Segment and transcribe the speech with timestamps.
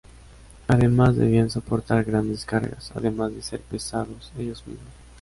[0.67, 4.87] Además debían soportar grandes cargas, además de ser pesados ellos mismos.